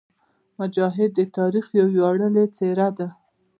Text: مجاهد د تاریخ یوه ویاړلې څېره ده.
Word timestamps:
مجاهد 0.59 1.11
د 1.15 1.19
تاریخ 1.37 1.65
یوه 1.79 1.89
ویاړلې 1.93 2.45
څېره 2.55 2.87
ده. 2.97 3.07